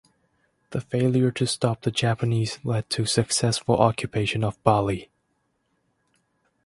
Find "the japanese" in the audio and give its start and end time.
1.83-2.57